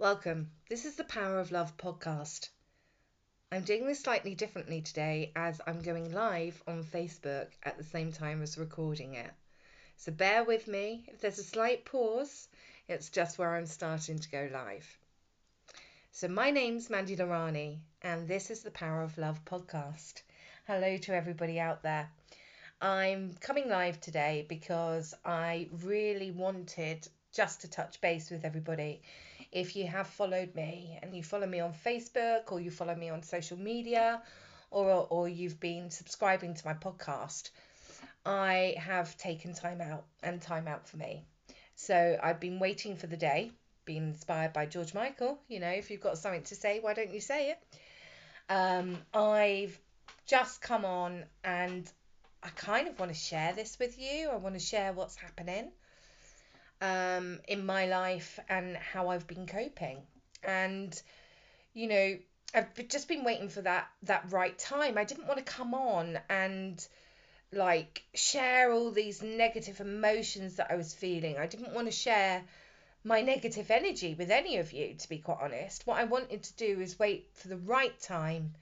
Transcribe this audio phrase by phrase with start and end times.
[0.00, 0.52] Welcome.
[0.70, 2.50] This is the Power of Love podcast.
[3.50, 8.12] I'm doing this slightly differently today as I'm going live on Facebook at the same
[8.12, 9.32] time as recording it.
[9.96, 11.04] So bear with me.
[11.08, 12.46] If there's a slight pause,
[12.86, 14.86] it's just where I'm starting to go live.
[16.12, 20.22] So my name's Mandy Lorani, and this is the Power of Love podcast.
[20.68, 22.08] Hello to everybody out there.
[22.80, 29.02] I'm coming live today because I really wanted just to touch base with everybody
[29.52, 33.08] if you have followed me and you follow me on Facebook or you follow me
[33.08, 34.22] on social media
[34.70, 37.50] or, or you've been subscribing to my podcast,
[38.26, 41.24] I have taken time out and time out for me.
[41.76, 43.52] So I've been waiting for the day,
[43.84, 45.38] being inspired by George Michael.
[45.48, 47.58] You know, if you've got something to say, why don't you say it?
[48.50, 49.78] Um, I've
[50.26, 51.90] just come on and
[52.42, 54.28] I kind of want to share this with you.
[54.28, 55.70] I want to share what's happening
[56.80, 59.98] um, in my life and how I've been coping.
[60.42, 61.00] And,
[61.74, 62.18] you know,
[62.54, 64.96] I've just been waiting for that that right time.
[64.96, 66.86] I didn't want to come on and
[67.52, 71.38] like share all these negative emotions that I was feeling.
[71.38, 72.42] I didn't want to share
[73.04, 75.86] my negative energy with any of you, to be quite honest.
[75.86, 78.54] What I wanted to do is wait for the right time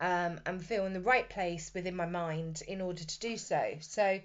[0.00, 3.74] um, and feel in the right place within my mind in order to do so.
[3.80, 4.20] So,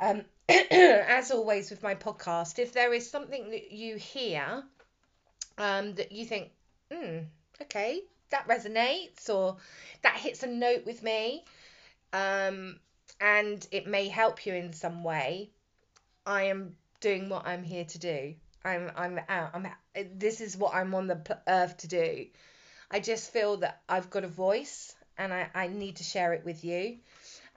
[0.00, 0.24] um,
[0.70, 4.64] as always with my podcast, if there is something that you hear
[5.58, 6.50] um, that you think,
[6.90, 7.18] hmm,
[7.62, 9.58] okay, that resonates or
[10.02, 11.44] that hits a note with me,
[12.12, 12.80] um,
[13.20, 15.50] and it may help you in some way,
[16.26, 18.34] I am doing what I'm here to do.
[18.64, 19.50] I'm I'm out.
[19.54, 19.68] I'm
[20.14, 22.26] this is what I'm on the earth to do.
[22.90, 26.44] I just feel that I've got a voice and I, I need to share it
[26.44, 26.98] with you.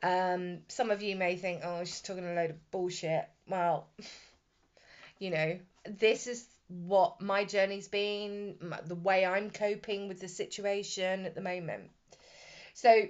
[0.04, 3.26] Um, some of you may think, oh, she's talking a load of bullshit.
[3.48, 3.88] Well,
[5.20, 11.26] you know, this is what my journey's been, the way I'm coping with the situation
[11.26, 11.90] at the moment.
[12.74, 13.08] So,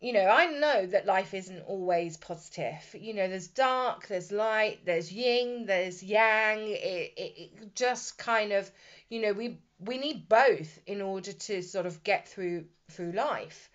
[0.00, 2.82] you know, I know that life isn't always positive.
[2.98, 6.60] You know, there's dark, there's light, there's yin, there's yang.
[6.60, 8.70] It, it, it just kind of,
[9.10, 13.70] you know, we we need both in order to sort of get through through life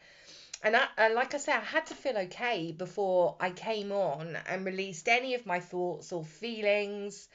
[0.63, 4.37] and I, and like I said, I had to feel okay before I came on
[4.47, 7.29] and released any of my thoughts or feelings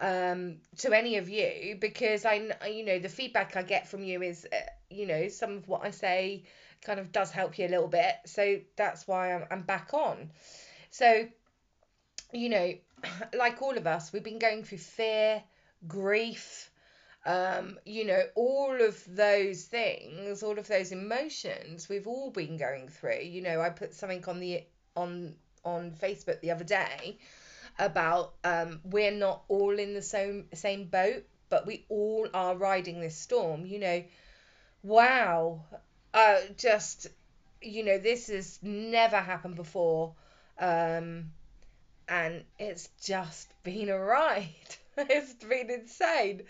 [0.00, 4.22] um, to any of you because I, you know, the feedback I get from you
[4.22, 4.56] is, uh,
[4.90, 6.44] you know, some of what I say
[6.82, 8.16] kind of does help you a little bit.
[8.26, 10.30] So that's why I'm, I'm back on.
[10.90, 11.26] So,
[12.32, 12.74] you know,
[13.36, 15.42] like all of us, we've been going through fear,
[15.86, 16.70] grief,
[17.24, 22.88] um, you know, all of those things, all of those emotions we've all been going
[22.88, 23.20] through.
[23.22, 24.64] You know, I put something on the
[24.96, 25.34] on
[25.64, 27.18] on Facebook the other day
[27.78, 33.00] about um, we're not all in the same same boat, but we all are riding
[33.00, 33.66] this storm.
[33.66, 34.04] You know,
[34.82, 35.64] wow,
[36.12, 37.06] uh, just
[37.60, 40.14] you know, this has never happened before,
[40.58, 41.30] um,
[42.08, 44.48] and it's just been a ride.
[44.96, 46.42] it's been insane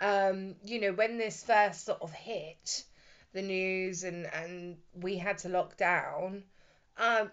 [0.00, 2.84] um, you know, when this first sort of hit
[3.32, 6.44] the news and, and we had to lock down,
[6.96, 7.30] um,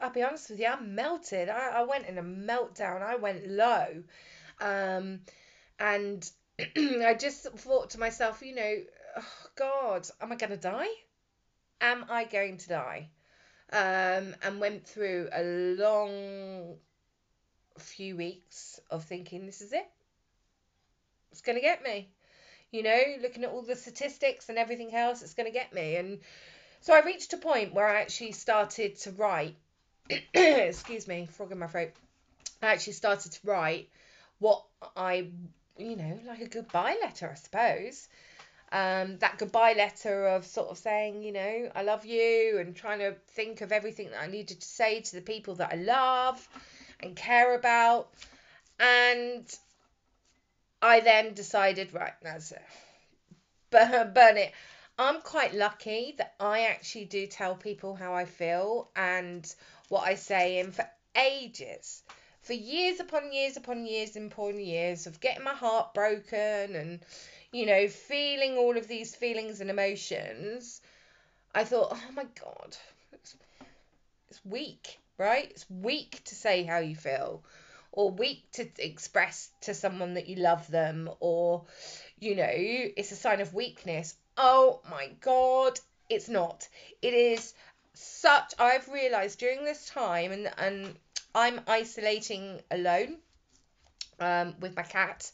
[0.00, 1.48] I'll be honest with you, I melted.
[1.48, 3.02] I, I went in a meltdown.
[3.02, 4.02] I went low.
[4.60, 5.20] Um,
[5.78, 6.28] and
[6.58, 8.74] I just thought to myself, you know,
[9.16, 10.88] oh God, am I going to die?
[11.80, 13.08] Am I going to die?
[13.70, 15.42] Um, and went through a
[15.78, 16.76] long
[17.78, 19.86] few weeks of thinking, this is it
[21.30, 22.08] it's going to get me.
[22.70, 25.96] You know, looking at all the statistics and everything else, it's going to get me.
[25.96, 26.18] And
[26.80, 29.56] so I reached a point where I actually started to write.
[30.34, 31.92] excuse me, frog in my throat.
[32.62, 33.88] I actually started to write
[34.38, 34.64] what
[34.96, 35.28] I,
[35.76, 38.08] you know, like a goodbye letter, I suppose.
[38.70, 42.98] Um, that goodbye letter of sort of saying, you know, I love you and trying
[42.98, 46.46] to think of everything that I needed to say to the people that I love
[47.00, 48.10] and care about.
[48.78, 49.46] And
[50.80, 52.62] I then decided, right, that's it.
[53.70, 54.52] Burn, uh, burn it.
[54.98, 59.54] I'm quite lucky that I actually do tell people how I feel and
[59.88, 62.02] what I say, and for ages,
[62.42, 67.00] for years upon years upon years upon years of getting my heart broken and,
[67.52, 70.80] you know, feeling all of these feelings and emotions,
[71.54, 72.76] I thought, oh my God,
[73.12, 73.36] it's,
[74.28, 75.50] it's weak, right?
[75.50, 77.42] It's weak to say how you feel
[77.92, 81.64] or weak to express to someone that you love them or
[82.18, 86.68] you know it's a sign of weakness oh my god it's not
[87.02, 87.54] it is
[87.94, 90.94] such i've realized during this time and and
[91.34, 93.16] i'm isolating alone
[94.20, 95.30] um with my cat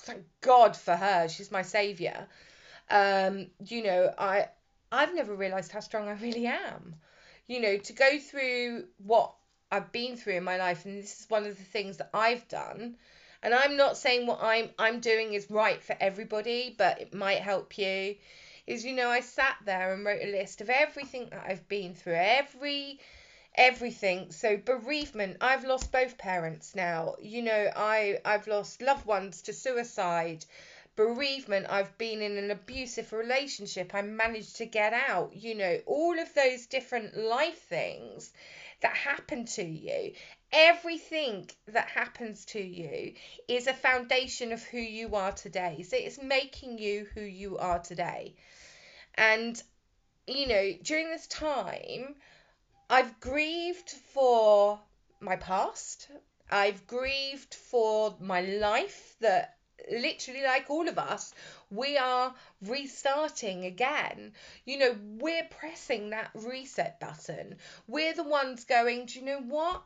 [0.00, 1.28] thank God for her.
[1.28, 2.26] She's my savior.
[2.90, 4.48] Um, you know, I
[4.90, 6.96] I've never realized how strong I really am.
[7.46, 9.34] You know, to go through what
[9.70, 12.46] I've been through in my life, and this is one of the things that I've
[12.48, 12.96] done.
[13.42, 17.40] And I'm not saying what I'm I'm doing is right for everybody, but it might
[17.40, 18.16] help you.
[18.66, 21.94] Is you know, I sat there and wrote a list of everything that I've been
[21.94, 23.00] through, every
[23.54, 24.30] everything.
[24.30, 27.16] So bereavement, I've lost both parents now.
[27.20, 30.44] You know, I I've lost loved ones to suicide.
[30.96, 33.94] Bereavement, I've been in an abusive relationship.
[33.94, 35.34] I managed to get out.
[35.34, 38.32] You know, all of those different life things
[38.80, 40.12] that happen to you.
[40.52, 43.14] Everything that happens to you
[43.46, 45.84] is a foundation of who you are today.
[45.88, 48.34] So it's making you who you are today.
[49.14, 49.62] And,
[50.26, 52.16] you know, during this time,
[52.88, 54.80] I've grieved for
[55.20, 56.08] my past.
[56.50, 59.56] I've grieved for my life that
[59.90, 61.32] literally like all of us
[61.70, 64.32] we are restarting again.
[64.64, 67.56] You know we're pressing that reset button.
[67.86, 69.82] We're the ones going do you know what?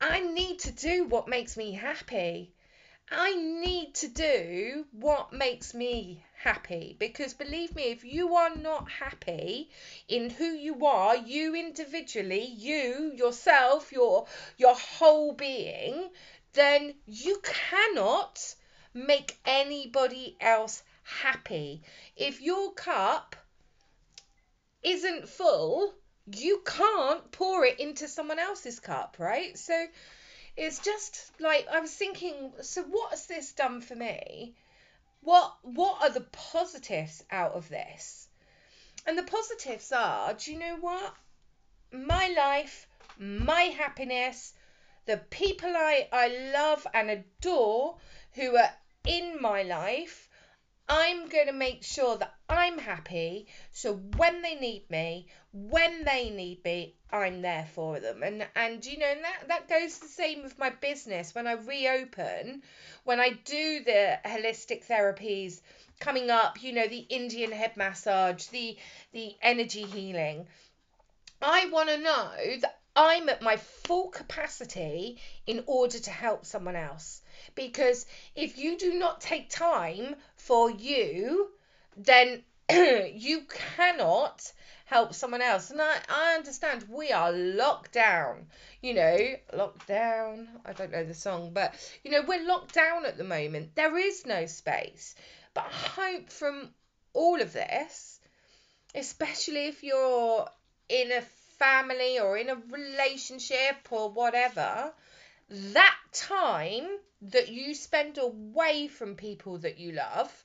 [0.00, 2.52] I need to do what makes me happy.
[3.10, 6.96] I need to do what makes me happy.
[6.98, 9.70] Because believe me, if you are not happy
[10.08, 14.26] in who you are, you individually, you yourself, your
[14.56, 16.10] your whole being,
[16.54, 18.54] then you cannot
[18.94, 21.82] make anybody else happy.
[22.16, 23.36] If your cup
[24.82, 25.94] isn't full,
[26.32, 29.56] you can't pour it into someone else's cup, right?
[29.58, 29.86] So
[30.56, 34.54] it's just like I was thinking, so what has this done for me?
[35.22, 38.28] What what are the positives out of this?
[39.06, 41.14] And the positives are, do you know what?
[41.92, 42.86] My life,
[43.18, 44.52] my happiness,
[45.06, 47.96] the people I, I love and adore
[48.34, 48.70] who are
[49.04, 50.28] in my life,
[50.88, 53.46] I'm going to make sure that I'm happy.
[53.70, 58.22] So when they need me, when they need me, I'm there for them.
[58.22, 61.34] And and you know, and that that goes the same with my business.
[61.34, 62.62] When I reopen,
[63.04, 65.60] when I do the holistic therapies
[66.00, 68.76] coming up, you know, the Indian head massage, the
[69.12, 70.46] the energy healing.
[71.40, 76.76] I want to know that I'm at my full capacity in order to help someone
[76.76, 77.22] else.
[77.54, 81.50] Because if you do not take time for you,
[81.96, 83.42] then you
[83.76, 84.52] cannot
[84.84, 85.70] help someone else.
[85.70, 88.46] And I, I understand we are locked down,
[88.82, 89.18] you know,
[89.54, 90.48] locked down.
[90.66, 91.74] I don't know the song, but
[92.04, 93.74] you know, we're locked down at the moment.
[93.74, 95.14] There is no space.
[95.54, 96.74] But I hope from
[97.14, 98.20] all of this,
[98.94, 100.46] especially if you're
[100.88, 101.22] in a
[101.58, 104.92] family or in a relationship or whatever,
[105.48, 106.86] that time
[107.22, 110.44] that you spend away from people that you love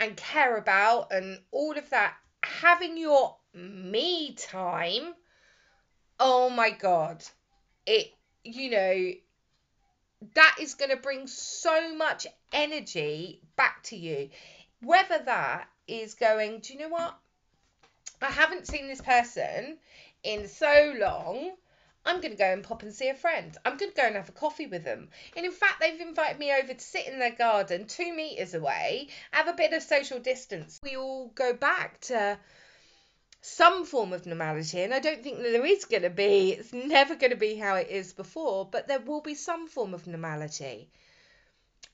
[0.00, 5.14] and care about and all of that, having your me time,
[6.18, 7.22] oh my God,
[7.86, 8.12] it,
[8.42, 9.12] you know,
[10.34, 14.30] that is going to bring so much energy back to you.
[14.82, 17.16] Whether that is going, do you know what?
[18.22, 19.76] I haven't seen this person
[20.24, 21.52] in so long.
[22.06, 23.56] I'm going to go and pop and see a friend.
[23.64, 25.08] I'm going to go and have a coffee with them.
[25.36, 29.08] And in fact, they've invited me over to sit in their garden two meters away,
[29.30, 30.78] have a bit of social distance.
[30.82, 32.38] We all go back to
[33.40, 34.82] some form of normality.
[34.82, 37.56] And I don't think that there is going to be, it's never going to be
[37.56, 40.90] how it is before, but there will be some form of normality.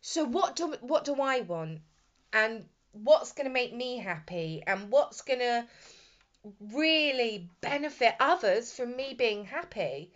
[0.01, 1.81] So what do what do I want?
[2.33, 4.63] And what's going to make me happy?
[4.67, 5.67] And what's going to
[6.61, 10.13] really benefit others from me being happy.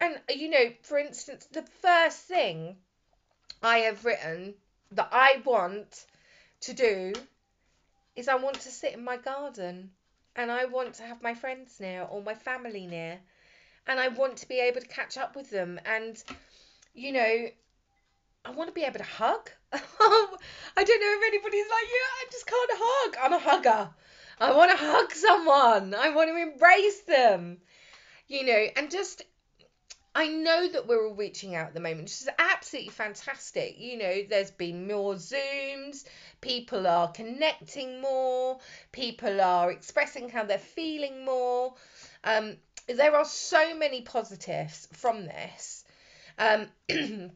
[0.00, 2.76] And, uh, you know, for instance, the first thing
[3.62, 4.54] I have written
[4.92, 6.06] that I want
[6.62, 7.12] to do
[8.16, 9.90] is I want to sit in my garden
[10.36, 13.20] and I want to have my friends near or my family near
[13.86, 16.22] and I want to be able to catch up with them and
[16.94, 17.48] you know
[18.44, 19.50] I want to be able to hug.
[19.72, 19.78] I
[20.84, 22.02] don't know if anybody's like you.
[22.02, 23.16] I just can't hug.
[23.22, 23.90] I'm a hugger.
[24.38, 25.94] I want to hug someone.
[25.94, 27.58] I want to embrace them.
[28.28, 29.22] You know, and just
[30.14, 33.78] I know that we're all reaching out at the moment, which is absolutely fantastic.
[33.78, 36.04] You know, there's been more Zooms,
[36.42, 38.58] people are connecting more,
[38.92, 41.74] people are expressing how they're feeling more.
[42.24, 42.56] Um,
[42.88, 45.84] there are so many positives from this.
[46.38, 46.68] Um,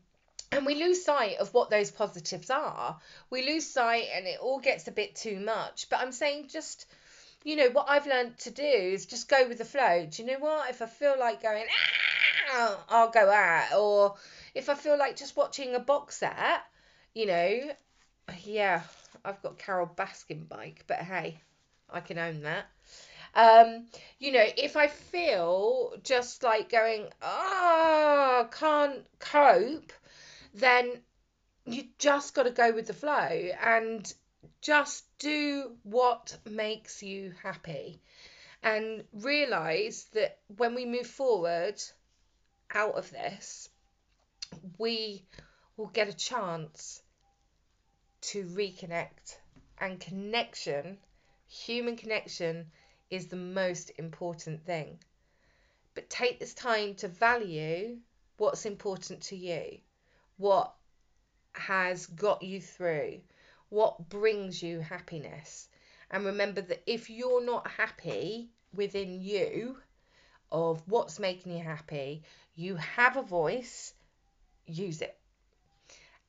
[0.53, 2.99] and we lose sight of what those positives are.
[3.31, 5.89] We lose sight, and it all gets a bit too much.
[5.91, 6.87] But I'm saying just
[7.47, 10.05] you know, what I've learned to do is just go with the flow.
[10.11, 10.69] Do you know what?
[10.69, 11.65] If I feel like going,
[12.53, 13.73] ah, I'll go out.
[13.79, 14.17] Or
[14.53, 16.65] if I feel like just watching a box set,
[17.15, 17.71] you know,
[18.43, 18.83] yeah,
[19.25, 21.41] I've got Carole Baskin bike, but hey,
[21.89, 22.67] I can own that.
[23.33, 23.87] Um,
[24.19, 29.93] you know, if I feel just like going, ah, oh, can't cope,
[30.57, 31.03] then
[31.65, 34.13] you just got to go with the flow and
[34.61, 38.01] just do what makes you happy
[38.63, 41.81] and realize that when we move forward
[42.75, 43.69] out of this,
[44.79, 45.25] we
[45.77, 47.03] will get a chance
[48.21, 49.37] to reconnect.
[49.79, 50.99] And connection,
[51.49, 52.71] human connection,
[53.11, 54.99] is the most important thing.
[55.95, 57.99] But take this time to value
[58.39, 59.79] what's important to you,
[60.37, 60.75] what
[61.53, 63.21] has got you through,
[63.69, 65.69] what brings you happiness.
[66.11, 69.77] And remember that if you're not happy within you
[70.53, 72.23] of what's making you happy,
[72.55, 73.93] you have a voice,
[74.67, 75.19] use it.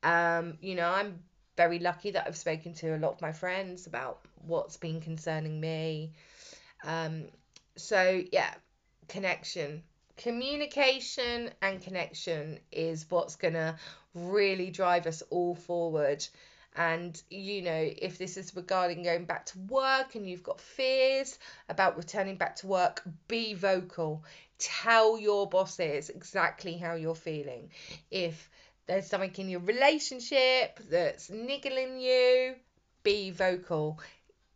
[0.02, 1.20] Um, you know, I'm
[1.56, 5.60] very lucky that I've spoken to a lot of my friends about what's been concerning
[5.60, 6.12] me.
[6.84, 7.24] Um,
[7.76, 8.52] so, yeah,
[9.08, 9.82] connection.
[10.18, 13.76] Communication and connection is what's going to
[14.14, 16.26] really drive us all forward.
[16.76, 21.38] And, you know, if this is regarding going back to work and you've got fears
[21.68, 24.24] about returning back to work, be vocal.
[24.58, 27.70] Tell your bosses exactly how you're feeling.
[28.10, 28.50] If
[28.86, 32.54] there's something in your relationship that's niggling you,
[33.02, 34.00] be vocal.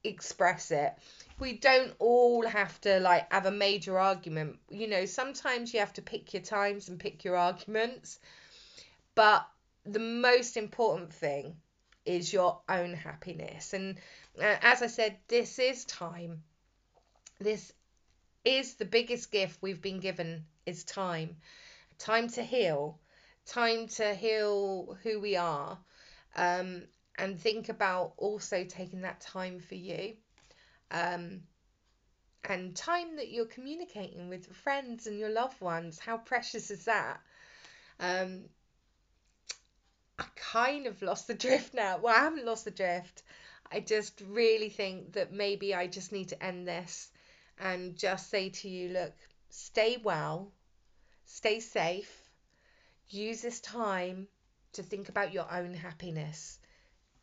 [0.04, 0.94] Express it.
[1.38, 4.59] We don't all have to like have a major argument.
[4.71, 8.18] You know, sometimes you have to pick your times and pick your arguments.
[9.14, 9.47] But
[9.85, 11.56] the most important thing
[12.04, 13.75] is your own happiness.
[13.75, 13.99] And
[14.38, 16.42] uh, as I said, this is time.
[17.40, 17.73] This
[18.44, 21.37] is the biggest gift we've been given is time.
[21.99, 22.99] Time to heal.
[23.47, 25.78] Time to heal who we are.
[26.37, 26.85] Um,
[27.16, 30.14] and think about also taking that time for you.
[30.90, 31.42] Um,
[32.45, 35.99] and time that you're communicating with friends and your loved ones.
[35.99, 37.21] How precious is that?
[38.00, 38.45] Um,
[40.19, 41.99] I kind of lost the drift now.
[41.99, 43.23] Well, I haven't lost the drift.
[43.71, 47.11] I just really think that maybe I just need to end this
[47.59, 49.14] and just say to you look,
[49.49, 50.52] stay well,
[51.25, 52.28] stay safe,
[53.09, 54.26] use this time
[54.73, 56.59] to think about your own happiness.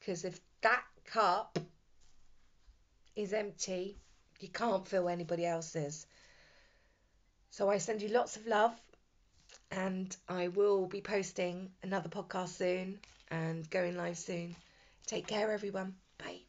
[0.09, 1.59] Because if that cup
[3.15, 3.95] is empty,
[4.39, 6.07] you can't fill anybody else's.
[7.51, 8.73] So I send you lots of love
[9.69, 12.97] and I will be posting another podcast soon
[13.29, 14.55] and going live soon.
[15.05, 15.93] Take care, everyone.
[16.17, 16.48] Bye.